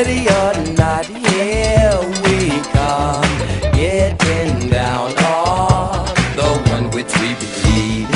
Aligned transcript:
Ready 0.00 0.20
or 0.28 0.54
not, 0.76 1.04
here 1.04 2.00
we 2.24 2.48
come. 2.72 3.22
Getting 3.74 4.70
down 4.70 5.10
on 5.18 6.06
the 6.36 6.62
one 6.72 6.90
which 6.92 7.12
we 7.20 7.34
believe. 7.34 8.08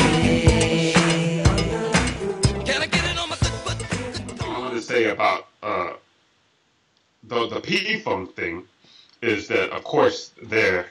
Can 2.64 2.80
I 2.80 2.86
get 2.86 3.04
it 3.04 3.18
on 3.18 3.28
my 3.28 3.36
I 4.40 4.58
want 4.60 4.72
to 4.72 4.80
say 4.80 5.10
about 5.10 5.48
uh, 5.62 5.92
the 7.24 7.48
the 7.48 7.60
P 7.60 7.98
Funk 7.98 8.34
thing 8.34 8.64
is 9.20 9.46
that 9.48 9.68
of 9.68 9.84
course 9.84 10.32
their 10.42 10.86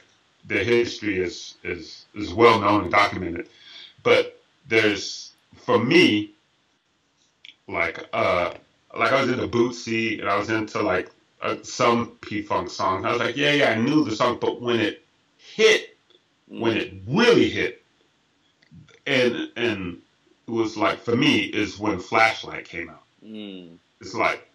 their 0.45 0.63
history 0.63 1.17
is 1.17 1.55
is 1.63 2.05
is 2.13 2.35
well 2.35 2.59
known 2.59 2.81
and 2.83 2.91
documented, 2.91 3.47
but 4.03 4.39
there's 4.67 5.31
for 5.55 5.79
me 5.79 6.33
like 7.67 8.07
uh 8.13 8.53
like 8.95 9.11
I 9.11 9.21
was 9.21 9.29
into 9.29 9.47
Bootsy 9.47 10.19
and 10.19 10.29
I 10.29 10.37
was 10.37 10.49
into 10.49 10.81
like 10.81 11.09
uh, 11.41 11.57
some 11.63 12.17
P 12.21 12.41
Funk 12.41 12.69
songs. 12.69 13.05
I 13.05 13.11
was 13.11 13.19
like, 13.19 13.35
yeah, 13.37 13.51
yeah, 13.53 13.69
I 13.71 13.75
knew 13.75 14.03
the 14.03 14.15
song, 14.15 14.37
but 14.39 14.61
when 14.61 14.79
it 14.79 15.03
hit, 15.37 15.97
when 16.47 16.77
it 16.77 16.93
really 17.07 17.49
hit, 17.49 17.83
and 19.05 19.49
and 19.55 19.97
it 20.47 20.51
was 20.51 20.77
like 20.77 20.99
for 20.99 21.15
me 21.15 21.39
is 21.39 21.79
when 21.79 21.99
Flashlight 21.99 22.65
came 22.65 22.89
out. 22.89 23.03
Mm. 23.25 23.77
It's 24.01 24.13
like 24.13 24.47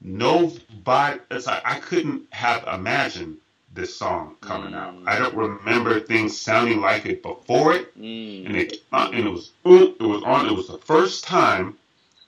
nobody. 0.00 1.20
It's 1.30 1.46
like 1.46 1.62
I 1.64 1.78
couldn't 1.80 2.32
have 2.32 2.64
imagined 2.72 3.36
this 3.72 3.94
song 3.96 4.36
coming 4.40 4.74
out. 4.74 4.94
Mm. 4.96 5.08
I 5.08 5.18
don't 5.18 5.34
remember 5.34 6.00
things 6.00 6.36
sounding 6.36 6.80
like 6.80 7.06
it 7.06 7.22
before 7.22 7.72
it, 7.74 7.96
Mm. 7.98 8.46
and 8.46 8.56
it 8.56 8.78
and 8.92 9.14
it 9.14 9.30
was 9.30 9.52
it 9.64 10.00
was 10.00 10.22
on. 10.24 10.46
It 10.46 10.52
was 10.52 10.68
the 10.68 10.78
first 10.78 11.24
time 11.24 11.76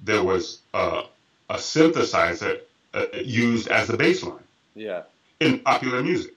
there 0.00 0.22
was 0.24 0.60
a, 0.74 1.04
a 1.48 1.54
synthesizer 1.56 2.60
uh, 2.94 3.06
used 3.24 3.68
as 3.68 3.90
a 3.90 3.96
bass 3.96 4.22
line 4.22 4.44
Yeah. 4.74 5.02
in 5.40 5.58
popular 5.60 6.02
music. 6.02 6.34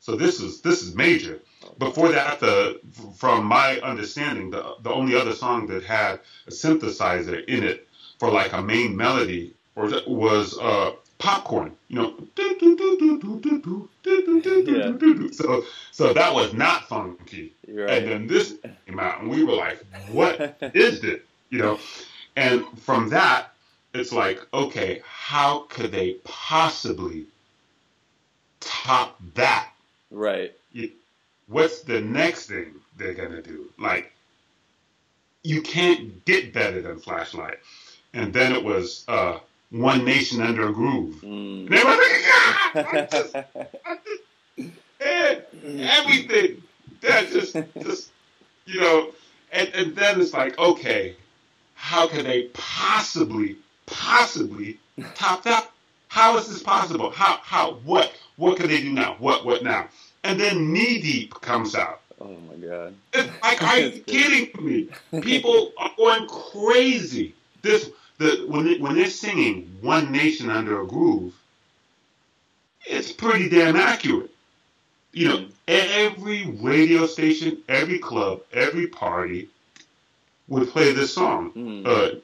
So 0.00 0.16
this 0.16 0.40
is 0.40 0.60
this 0.62 0.82
is 0.82 0.94
major. 0.94 1.40
Before 1.78 2.08
that, 2.10 2.40
the 2.40 2.80
from 3.16 3.44
my 3.44 3.78
understanding, 3.80 4.50
the 4.50 4.74
the 4.82 4.90
only 4.90 5.14
other 5.14 5.32
song 5.32 5.66
that 5.68 5.84
had 5.84 6.20
a 6.46 6.50
synthesizer 6.50 7.44
in 7.44 7.62
it 7.62 7.88
for 8.18 8.30
like 8.30 8.52
a 8.52 8.60
main 8.62 8.96
melody 8.96 9.54
or 9.76 9.88
was 10.08 10.58
uh 10.58 10.92
popcorn. 11.18 11.76
You 11.88 11.96
know, 12.02 12.14
so 15.32 15.64
so 15.92 16.12
that 16.12 16.34
was 16.34 16.52
not 16.52 16.88
funky. 16.88 17.52
You're 17.66 17.86
And 17.86 18.06
then 18.08 18.26
this 18.26 18.54
came 18.86 18.98
out, 18.98 19.20
and 19.20 19.30
we 19.30 19.44
were 19.44 19.54
like, 19.54 19.84
"What 20.10 20.56
is 20.74 21.00
this?" 21.00 21.20
You 21.50 21.58
know, 21.58 21.78
and 22.36 22.64
from 22.80 23.10
that, 23.10 23.51
it's 23.94 24.12
like, 24.12 24.40
okay, 24.54 25.02
how 25.06 25.66
could 25.68 25.92
they 25.92 26.14
possibly 26.24 27.26
top 28.60 29.18
that? 29.34 29.68
Right. 30.10 30.52
What's 31.48 31.82
the 31.82 32.00
next 32.00 32.46
thing 32.46 32.74
they're 32.96 33.14
gonna 33.14 33.42
do? 33.42 33.70
Like, 33.78 34.12
you 35.42 35.60
can't 35.62 36.24
get 36.24 36.52
better 36.52 36.80
than 36.80 36.98
Flashlight. 36.98 37.58
And 38.14 38.32
then 38.32 38.52
it 38.52 38.62
was 38.64 39.04
uh, 39.08 39.38
One 39.70 40.04
Nation 40.04 40.40
Under 40.40 40.68
a 40.68 40.72
Groove. 40.72 41.16
Mm. 41.22 41.70
And 41.70 41.70
like, 41.70 41.98
"Ah!" 42.26 42.70
I 42.74 43.08
just- 43.10 43.36
I 43.86 43.98
just- 44.04 44.22
everything. 45.64 46.62
That 47.00 47.28
just, 47.30 47.56
just, 47.82 48.10
you 48.66 48.80
know, 48.80 49.10
and, 49.50 49.68
and 49.74 49.96
then 49.96 50.20
it's 50.20 50.32
like, 50.32 50.56
okay, 50.58 51.16
how 51.74 52.06
can 52.06 52.24
they 52.24 52.44
possibly, 52.52 53.56
possibly 53.92 54.78
top 55.14 55.44
that? 55.44 55.70
How 56.08 56.36
is 56.36 56.48
this 56.48 56.62
possible? 56.62 57.10
How, 57.10 57.38
how, 57.42 57.74
what, 57.84 58.12
what 58.36 58.56
can 58.56 58.68
they 58.68 58.82
do 58.82 58.92
now? 58.92 59.16
What, 59.18 59.46
what 59.46 59.62
now? 59.62 59.88
And 60.24 60.38
then 60.38 60.72
Knee 60.72 61.00
Deep 61.00 61.34
comes 61.40 61.74
out. 61.74 62.00
Oh 62.20 62.36
my 62.48 62.54
god. 62.54 62.94
It's 63.12 63.30
like, 63.42 63.62
are 63.62 63.78
you 63.78 64.00
kidding 64.06 64.64
me? 64.64 64.88
People 65.20 65.72
are 65.76 65.90
going 65.96 66.28
crazy. 66.28 67.34
This, 67.62 67.90
the 68.18 68.44
when 68.48 68.64
they, 68.64 68.78
when 68.78 68.94
they're 68.94 69.06
singing 69.06 69.76
"One 69.80 70.12
Nation 70.12 70.48
Under 70.48 70.82
a 70.82 70.86
Groove," 70.86 71.34
it's 72.84 73.10
pretty 73.10 73.48
damn 73.48 73.76
accurate. 73.76 74.30
You 75.12 75.28
know, 75.28 75.46
every 75.66 76.46
radio 76.60 77.06
station, 77.06 77.58
every 77.68 77.98
club, 77.98 78.42
every 78.52 78.86
party 78.86 79.48
would 80.48 80.68
play 80.68 80.92
this 80.92 81.14
song. 81.14 81.52
Mm. 81.52 81.86
Uh, 81.86 82.18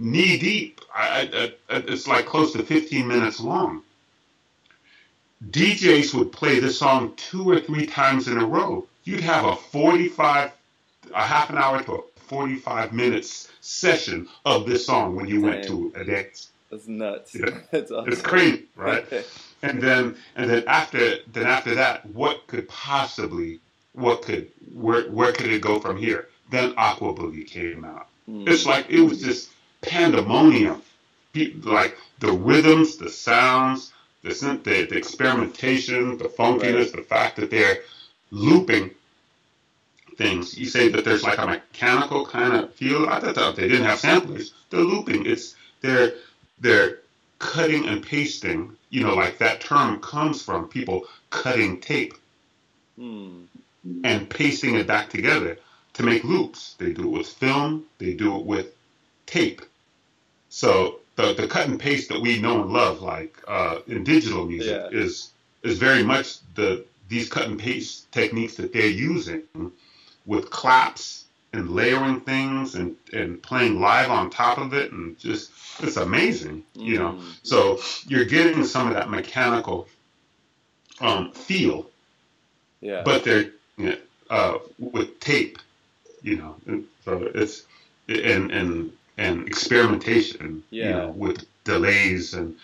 knee 0.00 0.38
deep. 0.38 0.80
I, 0.94 1.54
I, 1.68 1.74
I, 1.74 1.82
it's 1.86 2.08
like 2.08 2.26
close 2.26 2.52
to 2.54 2.62
15 2.62 3.06
minutes 3.06 3.40
long. 3.40 3.82
DJs 5.50 6.14
would 6.14 6.32
play 6.32 6.58
this 6.58 6.78
song 6.78 7.12
two 7.16 7.48
or 7.48 7.60
three 7.60 7.86
times 7.86 8.28
in 8.28 8.38
a 8.38 8.44
row. 8.44 8.86
You'd 9.04 9.20
have 9.20 9.44
a 9.44 9.56
45, 9.56 10.52
a 11.14 11.22
half 11.22 11.50
an 11.50 11.58
hour 11.58 11.82
to 11.84 11.92
a 11.92 12.02
45 12.16 12.92
minutes 12.92 13.48
session 13.60 14.28
of 14.44 14.66
this 14.66 14.86
song 14.86 15.16
when 15.16 15.26
you 15.26 15.42
went 15.42 15.64
to 15.64 15.92
a 15.96 16.04
dance. 16.04 16.50
That's 16.70 16.86
nuts. 16.86 17.34
Yeah. 17.34 17.58
That's 17.70 17.90
awesome. 17.90 18.12
It's 18.12 18.22
crazy, 18.22 18.64
right? 18.76 19.04
And 19.62 19.82
then, 19.82 20.16
and 20.36 20.48
then 20.48 20.64
after, 20.66 21.16
then 21.30 21.44
after 21.44 21.74
that, 21.74 22.06
what 22.06 22.46
could 22.46 22.66
possibly, 22.66 23.60
what 23.92 24.22
could, 24.22 24.50
where, 24.72 25.02
where 25.10 25.32
could 25.32 25.52
it 25.52 25.60
go 25.60 25.78
from 25.78 25.98
here? 25.98 26.28
Then 26.50 26.72
Aqua 26.78 27.12
Boogie 27.12 27.46
came 27.46 27.84
out. 27.84 28.06
Mm. 28.26 28.48
It's 28.48 28.64
like 28.64 28.88
it 28.88 29.02
was 29.02 29.20
just 29.20 29.50
pandemonium. 29.82 30.82
Like 31.62 31.96
the 32.18 32.32
rhythms, 32.32 32.96
the 32.96 33.08
sounds, 33.10 33.92
the 34.22 34.30
the, 34.64 34.86
the 34.86 34.96
experimentation, 34.96 36.18
the 36.18 36.24
funkiness, 36.24 36.92
the 36.92 37.02
fact 37.02 37.36
that 37.36 37.50
they're 37.50 37.78
looping 38.30 38.90
things. 40.16 40.58
You 40.58 40.66
say 40.66 40.88
that 40.88 41.04
there's 41.04 41.22
like 41.22 41.38
a 41.38 41.46
mechanical 41.46 42.26
kind 42.26 42.54
of 42.54 42.74
feel. 42.74 43.06
I 43.08 43.20
thought 43.20 43.56
they 43.56 43.68
didn't 43.68 43.86
have 43.86 44.00
samplers. 44.00 44.52
They're 44.70 44.80
looping. 44.80 45.26
It's 45.26 45.54
they're 45.80 46.14
they're 46.60 46.98
cutting 47.38 47.86
and 47.88 48.04
pasting. 48.04 48.76
You 48.90 49.04
know, 49.04 49.14
like 49.14 49.38
that 49.38 49.60
term 49.60 50.00
comes 50.00 50.42
from 50.42 50.68
people 50.68 51.06
cutting 51.30 51.80
tape 51.80 52.14
Mm. 53.00 53.46
and 54.04 54.28
pasting 54.28 54.74
it 54.74 54.86
back 54.86 55.08
together 55.08 55.56
to 55.94 56.02
make 56.02 56.22
loops. 56.22 56.74
They 56.78 56.92
do 56.92 57.04
it 57.04 57.18
with 57.18 57.28
film, 57.28 57.86
they 57.98 58.12
do 58.12 58.36
it 58.36 58.44
with 58.44 58.74
tape. 59.24 59.62
So 60.50 60.98
the, 61.16 61.32
the 61.32 61.46
cut 61.48 61.68
and 61.68 61.78
paste 61.80 62.08
that 62.10 62.20
we 62.20 62.40
know 62.40 62.62
and 62.62 62.72
love, 62.72 63.00
like 63.00 63.36
uh, 63.48 63.78
in 63.86 64.04
digital 64.04 64.44
music, 64.44 64.82
Yeah. 64.92 64.98
is 65.00 65.30
is 65.62 65.78
very 65.78 66.02
much 66.02 66.38
the 66.54 66.84
these 67.08 67.28
cut 67.28 67.46
and 67.46 67.58
paste 67.58 68.10
techniques 68.12 68.54
that 68.56 68.72
they're 68.72 68.86
using 68.86 69.42
with 70.26 70.50
claps 70.50 71.24
and 71.52 71.70
layering 71.70 72.20
things 72.20 72.74
and, 72.76 72.94
and 73.12 73.42
playing 73.42 73.80
live 73.80 74.10
on 74.10 74.30
top 74.30 74.58
of 74.58 74.72
it 74.74 74.92
and 74.92 75.18
just 75.18 75.50
it's 75.80 75.96
amazing, 75.96 76.62
you 76.74 76.98
know. 76.98 77.12
Mm. 77.12 77.34
So 77.42 77.80
you're 78.06 78.24
getting 78.26 78.64
some 78.64 78.86
of 78.88 78.94
that 78.94 79.10
mechanical 79.10 79.88
um, 81.00 81.32
feel 81.32 81.90
Yeah. 82.80 83.02
but 83.04 83.24
they're 83.24 83.50
uh, 84.30 84.58
with 84.78 85.18
tape, 85.20 85.58
you 86.22 86.36
know. 86.36 86.54
And 86.66 86.84
so 87.04 87.28
it's 87.34 87.64
and 88.08 88.50
and 88.52 88.92
and 89.20 89.46
experimentation, 89.46 90.62
you 90.70 90.90
know, 90.90 91.08
with 91.10 91.44
delays 91.64 92.32
and 92.34 92.56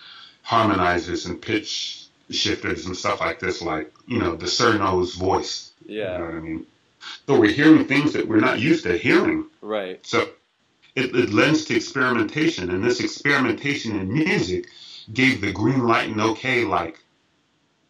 harmonizers 0.45 1.25
and 1.27 1.39
pitch 1.41 2.05
shifters 2.31 2.85
and 2.87 2.97
stuff 2.97 3.21
like 3.21 3.39
this, 3.39 3.61
like 3.61 3.93
you 4.07 4.17
know 4.19 4.35
the 4.35 4.47
Sir 4.47 4.77
Nose's 4.77 5.15
voice. 5.15 5.71
Yeah. 5.85 6.13
You 6.13 6.17
know 6.17 6.25
what 6.25 6.33
I 6.35 6.39
mean? 6.39 6.65
So 7.27 7.39
we're 7.39 7.51
hearing 7.51 7.85
things 7.85 8.11
that 8.13 8.27
we're 8.27 8.39
not 8.49 8.59
used 8.59 8.83
to 8.83 8.97
hearing. 8.97 9.45
Right. 9.61 10.05
So 10.05 10.29
it, 10.95 11.15
it 11.15 11.29
lends 11.31 11.65
to 11.65 11.75
experimentation, 11.75 12.71
and 12.71 12.83
this 12.83 12.99
experimentation 12.99 13.97
in 13.99 14.11
music 14.11 14.67
gave 15.13 15.39
the 15.41 15.53
green 15.53 15.83
light 15.85 16.09
and 16.09 16.19
okay, 16.19 16.65
like, 16.65 16.99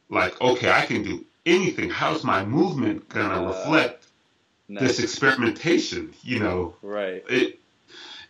like 0.10 0.40
okay, 0.42 0.70
I 0.72 0.86
can 0.86 1.04
do 1.04 1.26
anything. 1.46 1.90
How's 1.90 2.24
my 2.24 2.44
movement 2.46 3.08
gonna 3.10 3.42
Uh, 3.44 3.48
reflect 3.48 4.04
Nice. 4.68 4.98
this 4.98 5.00
experimentation? 5.00 6.14
You 6.22 6.40
know, 6.40 6.76
Right. 6.82 7.24
it 7.30 7.57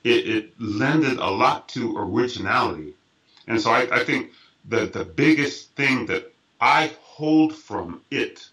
it 0.08 0.28
it 0.28 0.62
lended 0.62 1.18
a 1.18 1.30
lot 1.30 1.68
to 1.70 1.98
originality, 1.98 2.94
and 3.48 3.60
so 3.60 3.72
I, 3.72 3.88
I 3.92 4.04
think 4.04 4.32
the 4.70 4.86
the 4.86 5.04
biggest 5.04 5.76
thing 5.76 6.06
that 6.08 6.34
I 6.62 6.92
hold 7.02 7.54
from 7.54 8.02
it 8.10 8.48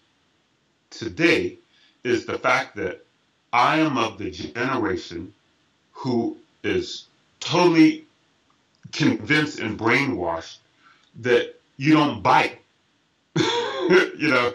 today 0.89 1.57
is 2.03 2.25
the 2.25 2.37
fact 2.37 2.75
that 2.75 3.05
I 3.53 3.77
am 3.79 3.97
of 3.97 4.17
the 4.17 4.29
generation 4.31 5.33
who 5.91 6.37
is 6.63 7.07
totally 7.39 8.05
convinced 8.91 9.59
and 9.59 9.79
brainwashed 9.79 10.57
that 11.21 11.55
you 11.77 11.93
don't 11.93 12.21
bite. 12.21 12.59
you 13.35 14.29
know, 14.29 14.53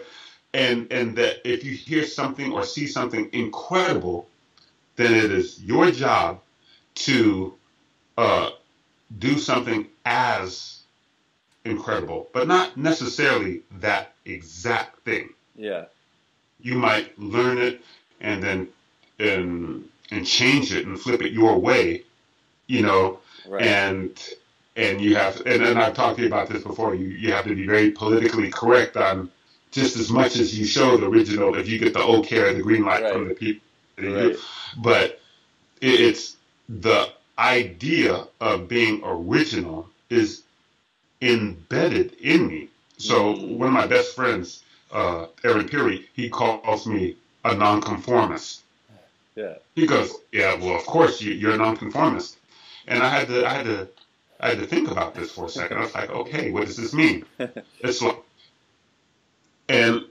and 0.53 0.91
and 0.91 1.15
that 1.17 1.47
if 1.47 1.63
you 1.63 1.73
hear 1.73 2.05
something 2.05 2.51
or 2.51 2.63
see 2.63 2.85
something 2.87 3.29
incredible, 3.33 4.27
then 4.97 5.13
it 5.13 5.31
is 5.31 5.63
your 5.63 5.89
job 5.91 6.41
to 6.95 7.53
uh, 8.17 8.51
do 9.19 9.37
something 9.37 9.87
as 10.05 10.81
incredible, 11.65 12.27
but 12.33 12.47
not 12.47 12.77
necessarily 12.77 13.61
that 13.79 14.13
exact 14.25 14.99
thing. 15.05 15.29
Yeah. 15.55 15.85
You 16.61 16.75
might 16.75 17.17
learn 17.19 17.57
it 17.57 17.81
and 18.19 18.41
then 18.43 18.67
and 19.19 19.85
and 20.11 20.25
change 20.25 20.73
it 20.73 20.85
and 20.85 20.99
flip 20.99 21.21
it 21.21 21.31
your 21.31 21.57
way, 21.59 22.03
you 22.67 22.81
know, 22.81 23.19
Right. 23.47 23.63
and 23.63 24.35
and 24.75 25.01
you 25.01 25.15
have 25.15 25.41
and, 25.45 25.63
and 25.63 25.79
I've 25.79 25.93
talked 25.95 26.17
to 26.17 26.21
you 26.23 26.27
about 26.27 26.49
this 26.49 26.63
before. 26.63 26.93
You 26.95 27.07
you 27.07 27.31
have 27.31 27.45
to 27.45 27.55
be 27.55 27.65
very 27.65 27.91
politically 27.91 28.49
correct 28.51 28.97
on 28.97 29.31
just 29.71 29.97
as 29.97 30.11
much 30.11 30.35
as 30.37 30.57
you 30.57 30.65
show 30.65 30.97
the 30.97 31.07
original. 31.07 31.55
If 31.55 31.67
you 31.67 31.79
get 31.79 31.93
the 31.93 32.03
okay 32.03 32.39
or 32.39 32.53
the 32.53 32.61
green 32.61 32.83
light 32.85 33.11
from 33.11 33.27
the 33.27 33.33
people, 33.35 33.63
Right. 33.97 34.35
but 34.77 35.19
it, 35.81 35.99
it's 36.01 36.37
the 36.79 37.11
idea 37.37 38.27
of 38.39 38.67
being 38.67 39.01
original 39.03 39.89
is 40.09 40.43
embedded 41.21 42.13
in 42.13 42.47
me. 42.47 42.69
So 42.97 43.33
Mm. 43.35 43.57
one 43.57 43.67
of 43.67 43.73
my 43.73 43.87
best 43.87 44.15
friends, 44.15 44.63
uh, 44.91 45.27
Aaron 45.43 45.67
Peary, 45.67 46.07
he 46.13 46.29
calls 46.29 46.87
me 46.87 47.17
a 47.43 47.53
nonconformist. 47.55 48.61
Yeah. 49.35 49.55
He 49.75 49.85
goes, 49.85 50.13
"Yeah, 50.31 50.55
well, 50.55 50.75
of 50.75 50.85
course 50.85 51.21
you, 51.21 51.33
you're 51.33 51.53
a 51.53 51.57
nonconformist." 51.57 52.37
And 52.87 53.01
I 53.01 53.09
had 53.09 53.27
to, 53.27 53.45
I 53.45 53.53
had 53.53 53.65
to, 53.65 53.87
I 54.39 54.49
had 54.49 54.59
to 54.59 54.65
think 54.65 54.89
about 54.91 55.13
this 55.15 55.31
for 55.31 55.45
a 55.45 55.49
second. 55.49 55.77
I 55.77 55.81
was 55.81 55.95
like, 55.95 56.09
"Okay, 56.09 56.51
what 56.51 56.65
does 56.65 56.77
this 56.77 56.93
mean?" 56.93 57.25
It's 57.79 58.01
like, 58.01 58.17
and 59.69 60.05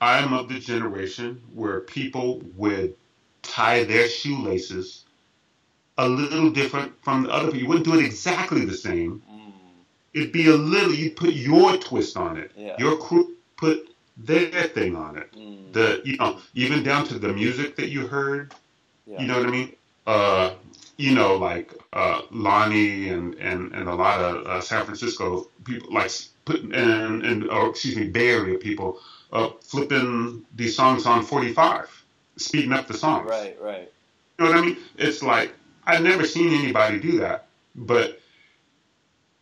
I'm 0.00 0.32
of 0.32 0.48
the 0.48 0.58
generation 0.58 1.40
where 1.54 1.80
people 1.80 2.42
would 2.56 2.94
tie 3.42 3.84
their 3.84 4.08
shoelaces 4.08 5.04
a 5.98 6.08
little 6.08 6.50
different 6.50 6.92
from 7.02 7.24
the 7.24 7.30
other 7.30 7.46
people. 7.46 7.60
You 7.60 7.68
wouldn't 7.68 7.86
do 7.86 7.94
it 7.98 8.04
exactly 8.04 8.64
the 8.64 8.76
same. 8.76 9.22
Mm. 9.30 9.52
It'd 10.12 10.32
be 10.32 10.48
a 10.48 10.56
little. 10.56 10.94
You'd 10.94 11.16
put 11.16 11.32
your 11.34 11.76
twist 11.76 12.16
on 12.16 12.36
it. 12.36 12.52
Yeah. 12.56 12.76
Your 12.78 12.96
crew 12.96 13.34
put 13.56 13.88
their 14.16 14.64
thing 14.64 14.96
on 14.96 15.16
it. 15.18 15.32
Mm. 15.32 15.72
The 15.72 16.02
you 16.04 16.16
know 16.16 16.40
even 16.54 16.82
down 16.82 17.04
to 17.06 17.18
the 17.18 17.32
music 17.32 17.76
that 17.76 17.88
you 17.88 18.06
heard. 18.06 18.54
yeah. 19.06 19.20
You 19.20 19.26
know 19.26 19.38
what 19.38 19.46
I 19.46 19.50
mean? 19.50 19.72
Uh, 20.06 20.54
you 20.96 21.14
know, 21.14 21.36
like 21.36 21.72
uh, 21.92 22.22
Lonnie 22.30 23.08
and, 23.08 23.34
and, 23.36 23.72
and 23.72 23.88
a 23.88 23.94
lot 23.94 24.20
of 24.20 24.46
uh, 24.46 24.60
San 24.60 24.84
Francisco 24.84 25.48
people, 25.64 25.92
like 25.92 26.10
put 26.44 26.60
and 26.62 27.24
and 27.24 27.48
or 27.50 27.70
excuse 27.70 27.96
me, 27.96 28.06
Bay 28.06 28.30
Area 28.30 28.58
people, 28.58 29.00
uh, 29.32 29.50
flipping 29.60 30.44
these 30.54 30.76
songs 30.76 31.06
on 31.06 31.24
45, 31.24 32.04
speeding 32.36 32.72
up 32.72 32.86
the 32.86 32.94
songs. 32.94 33.28
Right. 33.28 33.56
Right. 33.60 33.90
You 34.38 34.44
know 34.44 34.50
what 34.50 34.58
I 34.58 34.66
mean? 34.66 34.76
It's 34.96 35.22
like 35.22 35.52
I've 35.86 36.02
never 36.02 36.24
seen 36.26 36.52
anybody 36.52 36.98
do 36.98 37.18
that, 37.20 37.46
but 37.74 38.20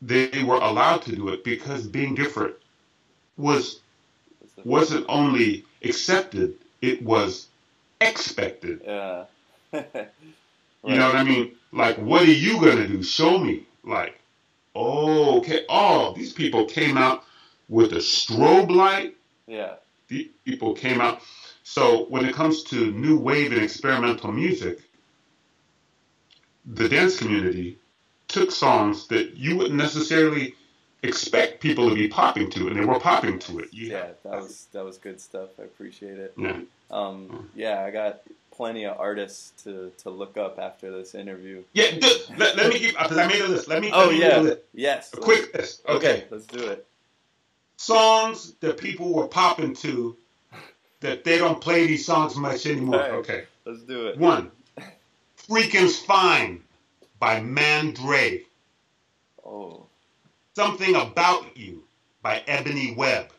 they 0.00 0.43
were 0.43 0.56
allowed 0.56 1.03
to 1.03 1.15
do 1.15 1.29
it 1.29 1.44
because 1.44 1.87
being 1.87 2.15
different 2.15 2.55
was 3.37 3.81
wasn't 4.65 5.06
only 5.09 5.65
accepted; 5.85 6.56
it 6.81 7.03
was 7.03 7.49
expected. 8.00 8.83
Yeah. 8.85 9.25
You 10.85 10.97
know 10.97 11.06
what 11.06 11.17
I 11.17 11.23
mean? 11.23 11.53
Like, 11.71 11.97
what 11.99 12.23
are 12.23 12.33
you 12.33 12.61
gonna 12.61 12.89
do? 12.89 13.03
Show 13.03 13.39
me. 13.39 13.65
Like, 13.85 14.19
oh, 14.75 15.39
okay. 15.39 15.65
Oh, 15.69 16.12
these 16.15 16.33
people 16.33 16.65
came 16.65 16.99
out 16.99 17.25
with 17.69 17.93
a 17.93 17.97
strobe 17.99 18.71
light. 18.71 19.17
Yeah. 19.47 19.75
These 20.09 20.29
people 20.44 20.75
came 20.75 21.00
out. 21.00 21.23
So 21.62 22.06
when 22.06 22.25
it 22.25 22.35
comes 22.35 22.65
to 22.65 22.91
new 22.91 23.17
wave 23.17 23.53
and 23.53 23.62
experimental 23.62 24.33
music, 24.33 24.81
the 26.67 26.88
dance 26.88 27.19
community 27.19 27.79
took 28.29 28.50
songs 28.50 29.09
that 29.09 29.37
you 29.37 29.56
wouldn't 29.56 29.76
necessarily 29.76 30.55
expect 31.03 31.61
people 31.61 31.88
to 31.88 31.94
be 31.94 32.09
popping 32.09 32.49
to, 32.50 32.69
and 32.69 32.76
they 32.76 32.85
were 32.85 33.00
popping 33.00 33.38
to 33.41 33.59
it. 33.59 33.73
You- 33.75 33.88
Yeah. 33.91 34.09
That 34.23 34.41
was 34.41 34.67
that 34.73 34.85
was 34.85 34.99
good 34.99 35.20
stuff. 35.20 35.50
I 35.59 35.62
appreciate 35.62 36.19
it. 36.19 36.35
yeah. 36.37 36.61
Um. 36.91 37.50
Yeah. 37.55 37.85
I 37.85 37.91
got 37.91 38.20
plenty 38.53 38.85
of 38.85 38.99
artists 39.00 39.64
to 39.64 39.91
to 39.99 40.11
look 40.11 40.37
up 40.37 40.59
after 40.59 40.91
this 40.93 41.14
interview. 41.14 41.62
Yeah, 41.73 41.87
let, 42.37 42.56
let 42.56 42.73
me 42.73 42.79
give 42.79 42.93
because 42.93 43.19
I 43.19 43.26
made 43.26 43.41
a 43.41 43.49
list. 43.49 43.67
Let 43.69 43.81
me. 43.82 43.91
Oh 43.93 44.05
let 44.06 44.12
me 44.12 44.20
yeah. 44.20 44.38
list. 44.38 44.61
Yes. 44.75 45.12
a 45.12 45.17
quick 45.17 45.55
list. 45.56 45.82
Okay. 45.88 46.25
Let's 46.31 46.47
do 46.47 46.69
it. 46.69 46.87
songs 47.76 48.53
that 48.61 48.79
people 48.79 49.12
were 49.12 49.26
popping 49.26 49.75
to 49.76 50.17
that 51.00 51.25
they 51.25 51.37
don't 51.38 51.61
play 51.61 51.87
these 51.87 52.06
songs 52.06 52.37
much 52.37 52.65
anymore. 52.67 53.00
Right. 53.00 53.11
Okay. 53.12 53.44
Let's 53.65 53.82
do 53.82 54.06
it. 54.08 54.19
One, 54.19 54.50
Freakin's 55.49 55.99
Fine 55.99 56.62
by 57.19 57.41
Mandre. 57.41 58.44
Oh. 59.44 59.87
Something 60.55 60.94
About 60.94 61.56
You 61.56 61.83
by 62.23 62.44
Ebonee 62.47 62.97
Webb. 62.97 63.33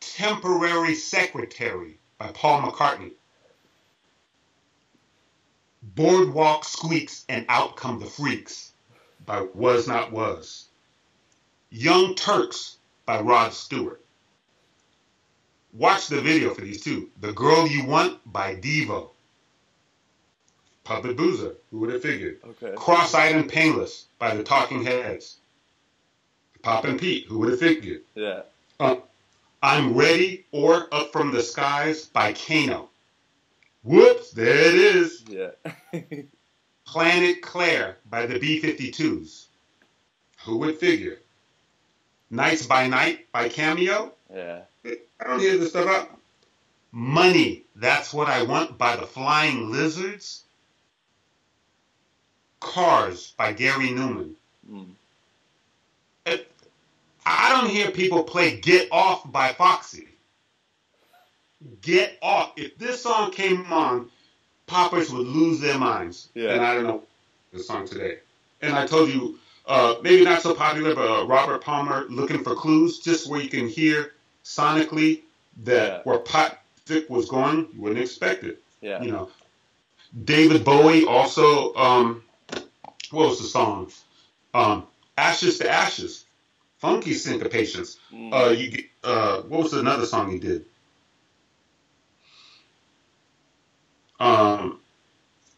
Temporary 0.00 0.94
Secretary 0.94 1.98
by 2.18 2.28
Paul 2.28 2.62
McCartney. 2.62 3.12
Boardwalk 5.82 6.64
Squeaks 6.64 7.24
and 7.28 7.44
Out 7.48 7.76
Come 7.76 7.98
the 7.98 8.06
Freaks 8.06 8.72
by 9.26 9.46
Was 9.54 9.88
Not 9.88 10.12
Was. 10.12 10.66
Young 11.70 12.14
Turks 12.14 12.76
by 13.04 13.20
Rod 13.20 13.52
Stewart. 13.52 14.04
Watch 15.72 16.06
the 16.06 16.20
video 16.20 16.54
for 16.54 16.60
these 16.60 16.82
two. 16.84 17.10
The 17.20 17.32
Girl 17.32 17.66
You 17.66 17.84
Want 17.86 18.20
by 18.30 18.54
Devo. 18.54 19.10
Puppet 20.84 21.16
Boozer, 21.16 21.54
who 21.70 21.78
would 21.78 21.92
have 21.92 22.02
figured? 22.02 22.40
Okay. 22.50 22.72
Cross-Eyed 22.76 23.34
and 23.36 23.48
Painless 23.48 24.06
by 24.18 24.34
the 24.34 24.42
Talking 24.42 24.84
Heads. 24.84 25.36
Pop 26.62 26.84
and 26.84 26.98
Pete, 26.98 27.26
who 27.26 27.38
would 27.40 27.50
have 27.50 27.60
figured? 27.60 28.02
Yeah. 28.14 28.42
Uh, 28.78 28.96
I'm 29.62 29.94
Ready 29.94 30.44
or 30.52 30.92
Up 30.92 31.12
from 31.12 31.30
the 31.32 31.42
Skies 31.42 32.04
by 32.06 32.32
Kano. 32.32 32.88
Whoops, 33.84 34.30
there 34.32 34.56
it 34.56 34.74
is. 34.74 35.24
Yeah. 35.28 35.50
Planet 36.86 37.42
Claire 37.42 37.96
by 38.08 38.26
the 38.26 38.38
B-52s. 38.38 39.46
Who 40.44 40.58
would 40.58 40.78
figure? 40.78 41.18
Nights 42.30 42.66
by 42.66 42.88
Night 42.88 43.30
by 43.32 43.48
Cameo. 43.48 44.12
yeah. 44.34 44.62
I 44.84 45.28
don't 45.28 45.38
hear 45.38 45.56
this 45.56 45.70
stuff 45.70 45.86
out. 45.86 46.18
Money, 46.90 47.64
That's 47.76 48.12
What 48.12 48.28
I 48.28 48.42
Want 48.42 48.76
by 48.76 48.96
the 48.96 49.06
Flying 49.06 49.70
Lizards. 49.70 50.42
Cars 52.62 53.34
by 53.36 53.52
Gary 53.52 53.88
Numan. 53.88 54.34
Mm. 54.70 54.86
It- 56.26 56.50
I 57.26 57.50
don't 57.50 57.70
hear 57.70 57.90
people 57.90 58.22
play 58.24 58.56
Get 58.60 58.88
Off 58.90 59.30
by 59.30 59.52
Foxy. 59.52 60.08
Get 61.82 62.18
Off. 62.22 62.52
If 62.56 62.76
this 62.78 63.02
song 63.02 63.30
came 63.32 63.70
on, 63.72 64.08
poppers 64.66 65.12
would 65.12 65.26
lose 65.26 65.60
their 65.60 65.78
minds. 65.78 66.28
Yeah. 66.34 66.50
And 66.54 66.62
I 66.64 66.74
don't 66.74 66.84
know 66.84 67.02
the 67.52 67.60
song 67.62 67.86
today. 67.86 68.18
And 68.60 68.74
I 68.74 68.86
told 68.86 69.08
you, 69.10 69.38
uh, 69.66 69.96
maybe 70.02 70.24
not 70.24 70.42
so 70.42 70.54
popular, 70.54 70.94
but 70.94 71.08
uh, 71.08 71.26
Robert 71.26 71.62
Palmer, 71.62 72.06
Looking 72.08 72.42
for 72.42 72.54
Clues, 72.54 72.98
just 73.00 73.28
where 73.28 73.40
you 73.40 73.48
can 73.48 73.68
hear 73.68 74.14
sonically 74.44 75.20
that 75.64 75.88
Yeah. 75.88 76.00
where 76.04 76.18
pop 76.18 76.58
was 77.08 77.28
going, 77.28 77.68
you 77.72 77.80
wouldn't 77.80 78.00
expect 78.00 78.42
it. 78.44 78.60
Yeah. 78.80 79.00
You 79.02 79.12
know, 79.12 79.30
David 80.24 80.64
Bowie 80.64 81.04
also. 81.04 81.74
Um, 81.74 82.24
was 83.12 83.38
the 83.40 83.46
song? 83.46 83.90
Um, 84.54 84.86
Ashes 85.16 85.58
to 85.58 85.70
Ashes, 85.70 86.24
Funky 86.78 87.12
Syncopations. 87.12 87.98
Mm. 88.12 88.32
Uh, 88.32 88.50
you 88.50 88.70
get, 88.70 88.84
uh, 89.04 89.42
what 89.42 89.62
was 89.62 89.72
another 89.72 90.06
song 90.06 90.30
he 90.30 90.38
did? 90.38 90.64
Um, 94.18 94.78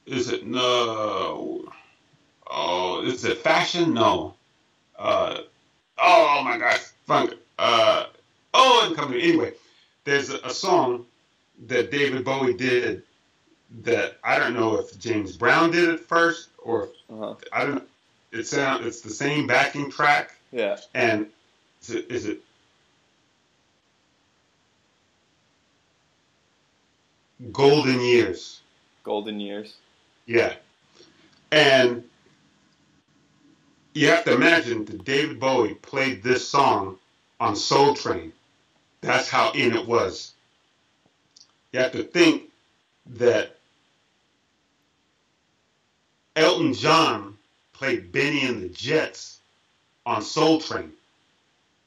is 0.07 0.31
it 0.31 0.47
no? 0.47 1.65
Oh, 2.51 3.03
is 3.05 3.25
it 3.25 3.39
fashion? 3.39 3.95
No. 3.95 4.35
Uh, 4.99 5.39
oh 5.99 6.43
my 6.45 6.57
gosh, 6.59 6.81
funk. 7.07 7.35
Uh, 7.59 8.07
oh, 8.55 8.85
and 8.87 8.97
coming 8.97 9.21
anyway. 9.21 9.53
There's 10.05 10.31
a, 10.31 10.39
a 10.39 10.51
song 10.51 11.07
that 11.67 11.91
David 11.91 12.25
Bowie 12.25 12.55
did 12.55 13.03
that 13.83 14.19
I 14.23 14.39
don't 14.39 14.55
know 14.55 14.79
if 14.79 14.99
James 14.99 15.37
Brown 15.37 15.71
did 15.71 15.89
it 15.89 16.01
first 16.01 16.49
or 16.59 16.89
uh-huh. 17.11 17.35
I 17.53 17.65
don't. 17.65 17.89
It 18.33 18.47
sound 18.47 18.85
it's 18.85 19.01
the 19.01 19.11
same 19.11 19.47
backing 19.47 19.91
track 19.91 20.35
Yeah. 20.53 20.77
and 20.95 21.27
is 21.83 21.91
it, 21.91 22.11
is 22.11 22.27
it 22.27 22.41
Golden 27.53 28.01
Years? 28.01 28.61
Golden 29.03 29.39
years. 29.39 29.77
Yeah. 30.27 30.55
And 31.53 32.05
you 33.93 34.09
have 34.09 34.25
to 34.25 34.33
imagine 34.35 34.85
that 34.87 35.05
David 35.05 35.39
Bowie 35.39 35.75
played 35.75 36.23
this 36.23 36.49
song 36.49 36.99
on 37.39 37.55
Soul 37.55 37.95
Train. 37.95 38.33
That's 39.03 39.29
how 39.29 39.53
in 39.53 39.75
it 39.77 39.87
was. 39.87 40.33
You 41.73 41.81
have 41.81 41.93
to 41.93 42.03
think 42.03 42.45
that 43.07 43.57
Elton 46.37 46.73
John 46.75 47.37
played 47.73 48.11
Bennie 48.13 48.45
and 48.45 48.63
the 48.63 48.69
Jets 48.69 49.39
on 50.07 50.23
Soul 50.23 50.61
Train. 50.61 50.93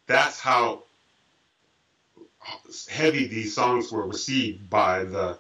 that's 0.08 0.40
how 0.40 0.84
heavy 2.90 3.28
these 3.28 3.54
songs 3.54 3.92
were 3.92 4.06
received 4.08 4.70
by 4.70 5.04
the 5.04 5.38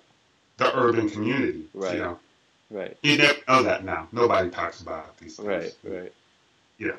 the 0.57 0.75
urban 0.75 1.09
community. 1.09 1.63
Right. 1.73 1.93
You 1.93 1.99
know, 2.01 2.19
Right. 2.69 2.97
you 3.01 3.17
never 3.17 3.39
know 3.47 3.63
that 3.63 3.85
now. 3.85 4.09
Nobody 4.11 4.49
talks 4.49 4.81
about 4.81 5.15
these 5.19 5.37
things. 5.37 5.47
Right. 5.47 5.73
Right. 5.83 6.13
Yeah. 6.79 6.91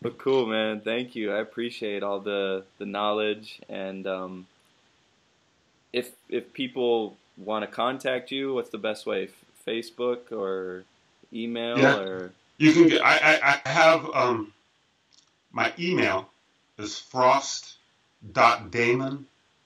But 0.00 0.16
cool, 0.16 0.46
man. 0.46 0.80
Thank 0.80 1.14
you. 1.16 1.32
I 1.32 1.40
appreciate 1.40 2.02
all 2.02 2.20
the 2.20 2.64
the 2.78 2.86
knowledge 2.86 3.60
and 3.68 4.06
um, 4.06 4.46
if 5.92 6.12
if 6.28 6.52
people 6.52 7.16
want 7.38 7.62
to 7.64 7.70
contact 7.70 8.30
you, 8.30 8.54
what's 8.54 8.70
the 8.70 8.78
best 8.78 9.06
way? 9.06 9.28
Facebook 9.66 10.32
or 10.32 10.84
email 11.32 11.78
Yeah. 11.78 11.98
or 11.98 12.32
You 12.58 12.72
can 12.72 12.88
get. 12.88 13.02
I 13.04 13.38
I, 13.42 13.60
I 13.64 13.68
have 13.68 14.10
um, 14.14 14.52
my 15.52 15.72
email 15.78 16.30
is 16.78 16.98
frost.damon 16.98 17.76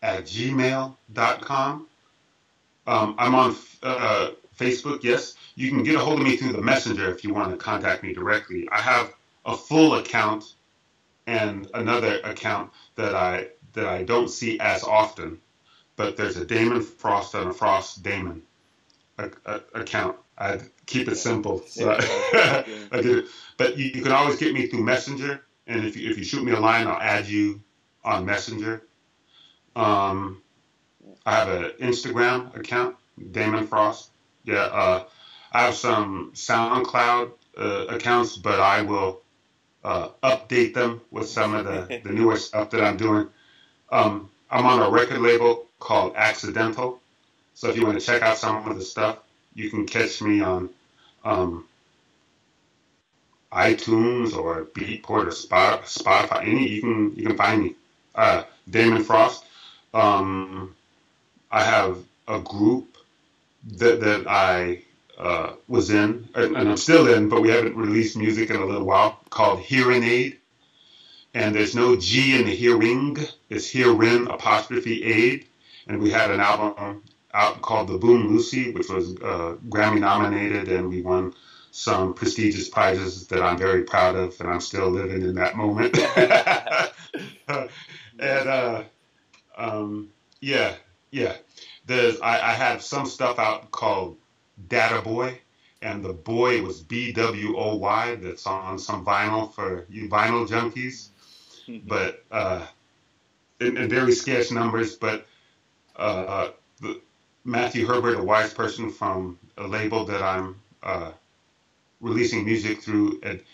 at 0.02 0.24
gmail.com. 0.24 1.86
Um, 2.84 3.14
I'm 3.18 3.34
on 3.34 3.56
uh, 3.82 4.30
Facebook. 4.58 5.04
Yes, 5.04 5.34
you 5.54 5.68
can 5.70 5.82
get 5.84 5.94
a 5.94 6.00
hold 6.00 6.18
of 6.20 6.24
me 6.26 6.36
through 6.36 6.52
the 6.52 6.60
messenger 6.62 7.10
if 7.10 7.22
you 7.24 7.32
want 7.32 7.50
to 7.52 7.56
contact 7.56 8.02
me 8.02 8.12
directly. 8.12 8.68
I 8.70 8.80
have 8.80 9.14
a 9.46 9.56
full 9.56 9.94
account 9.94 10.54
and 11.26 11.68
another 11.74 12.20
account 12.24 12.70
that 12.96 13.14
I 13.14 13.48
that 13.74 13.86
I 13.86 14.02
don't 14.02 14.28
see 14.28 14.58
as 14.60 14.82
often. 14.82 15.40
But 15.96 16.16
there's 16.16 16.36
a 16.36 16.44
Damon 16.44 16.82
Frost 16.82 17.34
and 17.34 17.50
a 17.50 17.52
Frost 17.52 18.02
Damon 18.02 18.42
a, 19.18 19.30
a, 19.44 19.60
account. 19.74 20.16
I 20.38 20.60
keep 20.86 21.08
it 21.08 21.16
simple. 21.16 21.62
So. 21.66 21.90
I 22.00 22.64
did 22.92 23.18
it. 23.18 23.24
But 23.56 23.78
you, 23.78 23.86
you 23.86 24.02
can 24.02 24.12
always 24.12 24.36
get 24.36 24.54
me 24.54 24.66
through 24.66 24.82
Messenger, 24.82 25.44
and 25.66 25.84
if 25.84 25.96
you, 25.96 26.10
if 26.10 26.18
you 26.18 26.24
shoot 26.24 26.44
me 26.44 26.52
a 26.52 26.60
line, 26.60 26.86
I'll 26.86 27.00
add 27.00 27.26
you 27.26 27.62
on 28.04 28.24
Messenger. 28.24 28.82
Um, 29.76 30.42
I 31.24 31.34
have 31.34 31.48
an 31.48 31.70
Instagram 31.80 32.56
account, 32.56 32.96
Damon 33.30 33.66
Frost. 33.66 34.10
Yeah, 34.44 34.64
uh, 34.64 35.04
I 35.52 35.62
have 35.62 35.74
some 35.74 36.32
SoundCloud 36.34 37.32
uh, 37.56 37.86
accounts, 37.88 38.36
but 38.36 38.58
I 38.58 38.82
will 38.82 39.22
uh, 39.84 40.08
update 40.22 40.74
them 40.74 41.00
with 41.10 41.28
some 41.28 41.54
of 41.54 41.64
the, 41.64 42.00
the 42.02 42.10
newer 42.12 42.36
stuff 42.36 42.70
that 42.70 42.82
I'm 42.82 42.96
doing. 42.96 43.28
Um, 43.90 44.30
I'm 44.50 44.66
on 44.66 44.80
a 44.80 44.90
record 44.90 45.20
label 45.20 45.66
called 45.82 46.14
Accidental, 46.16 47.00
so 47.54 47.68
if 47.68 47.76
you 47.76 47.84
want 47.84 47.98
to 47.98 48.04
check 48.04 48.22
out 48.22 48.38
some 48.38 48.66
of 48.68 48.76
the 48.76 48.84
stuff, 48.84 49.18
you 49.54 49.70
can 49.70 49.86
catch 49.86 50.22
me 50.22 50.40
on 50.40 50.70
um, 51.24 51.66
iTunes 53.52 54.36
or 54.36 54.64
Beatport 54.64 55.26
or 55.26 55.30
Spot, 55.30 55.82
Spotify. 55.84 56.42
Any 56.46 56.68
you 56.68 56.80
can 56.80 57.16
you 57.16 57.26
can 57.26 57.36
find 57.36 57.62
me. 57.62 57.74
Uh, 58.14 58.44
Damon 58.68 59.04
Frost. 59.04 59.44
Um, 59.92 60.74
I 61.50 61.62
have 61.62 61.98
a 62.28 62.40
group 62.40 62.96
that 63.78 64.00
that 64.00 64.26
I 64.26 64.82
uh, 65.18 65.52
was 65.68 65.90
in 65.90 66.28
and 66.34 66.56
I'm 66.56 66.76
still 66.76 67.12
in, 67.12 67.28
but 67.28 67.42
we 67.42 67.50
haven't 67.50 67.76
released 67.76 68.16
music 68.16 68.50
in 68.50 68.56
a 68.56 68.66
little 68.66 68.86
while 68.86 69.20
called 69.30 69.60
Hearing 69.60 70.02
Aid. 70.02 70.38
And 71.34 71.54
there's 71.54 71.74
no 71.74 71.96
G 71.96 72.38
in 72.38 72.46
the 72.46 72.54
hearing. 72.54 73.16
It's 73.48 73.66
hearing 73.68 74.26
apostrophe 74.28 75.02
aid. 75.02 75.46
And 75.86 76.00
we 76.00 76.10
had 76.10 76.30
an 76.30 76.40
album 76.40 77.02
out 77.34 77.62
called 77.62 77.88
The 77.88 77.98
Boom 77.98 78.28
Lucy, 78.28 78.72
which 78.72 78.88
was 78.88 79.16
uh, 79.16 79.56
Grammy 79.68 80.00
nominated, 80.00 80.68
and 80.68 80.88
we 80.88 81.02
won 81.02 81.34
some 81.70 82.12
prestigious 82.12 82.68
prizes 82.68 83.26
that 83.28 83.42
I'm 83.42 83.56
very 83.56 83.82
proud 83.84 84.14
of, 84.14 84.38
and 84.40 84.50
I'm 84.50 84.60
still 84.60 84.90
living 84.90 85.22
in 85.22 85.34
that 85.36 85.56
moment. 85.56 85.96
and 88.18 88.48
uh, 88.48 88.82
um, 89.56 90.10
yeah, 90.40 90.74
yeah. 91.10 91.36
There's 91.86 92.20
I, 92.20 92.34
I 92.34 92.52
have 92.52 92.82
some 92.82 93.06
stuff 93.06 93.38
out 93.38 93.70
called 93.70 94.18
Data 94.68 95.00
Boy, 95.00 95.40
and 95.80 96.04
the 96.04 96.12
boy 96.12 96.62
was 96.62 96.80
B 96.82 97.12
W 97.12 97.56
O 97.56 97.76
Y. 97.76 98.16
That's 98.16 98.46
on 98.46 98.78
some 98.78 99.04
vinyl 99.04 99.52
for 99.52 99.86
you 99.88 100.08
vinyl 100.08 100.46
junkies, 100.46 101.08
but 101.86 102.22
uh, 102.30 102.66
in, 103.60 103.76
in 103.78 103.88
very 103.88 104.12
scarce 104.12 104.50
numbers. 104.50 104.94
But 104.96 105.26
uh, 105.96 106.50
the, 106.80 107.00
Matthew 107.44 107.86
Herbert, 107.86 108.18
a 108.18 108.22
wise 108.22 108.54
person 108.54 108.90
from 108.90 109.38
a 109.58 109.66
label 109.66 110.04
that 110.06 110.22
I'm 110.22 110.60
uh, 110.82 111.12
releasing 112.00 112.44
music 112.44 112.82
through, 112.82 113.20
it 113.22 113.44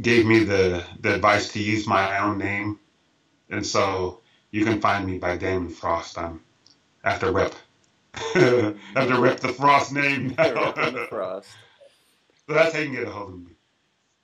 gave 0.00 0.26
me 0.26 0.44
the, 0.44 0.84
the 1.00 1.14
advice 1.14 1.52
to 1.52 1.62
use 1.62 1.86
my 1.86 2.18
own 2.18 2.38
name. 2.38 2.78
And 3.50 3.64
so 3.64 4.20
you 4.50 4.64
can 4.64 4.80
find 4.80 5.06
me 5.06 5.18
by 5.18 5.36
Damon 5.36 5.70
Frost. 5.70 6.18
I'm 6.18 6.40
after 7.04 7.32
rep. 7.32 7.54
after 8.14 9.20
rep 9.20 9.40
the 9.40 9.52
Frost 9.52 9.92
name 9.92 10.34
now. 10.38 10.72
The 10.72 11.06
Frost. 11.08 11.50
so 12.46 12.54
that's 12.54 12.74
how 12.74 12.80
you 12.80 12.86
can 12.86 12.94
get 12.94 13.08
a 13.08 13.10
hold 13.10 13.32
of 13.32 13.40
me. 13.40 13.52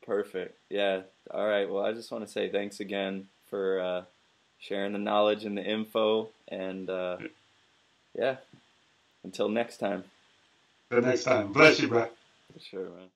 Perfect. 0.04 0.58
Yeah. 0.68 1.02
All 1.30 1.46
right. 1.46 1.70
Well, 1.70 1.84
I 1.84 1.92
just 1.92 2.10
want 2.10 2.26
to 2.26 2.30
say 2.30 2.50
thanks 2.50 2.80
again 2.80 3.28
for 3.48 3.80
uh, 3.80 4.04
sharing 4.62 4.92
the 4.92 4.98
knowledge 4.98 5.44
and 5.44 5.58
the 5.58 5.64
info. 5.64 6.28
And 6.48 6.88
uh, 6.88 7.18
yeah, 8.14 8.36
until 9.24 9.48
next 9.48 9.76
time. 9.78 10.04
Till 10.90 11.02
next 11.02 11.24
time. 11.24 11.52
Bless 11.52 11.78
you, 11.80 11.88
bro. 11.88 12.06
For 12.52 12.60
sure, 12.60 12.88
man. 12.88 13.08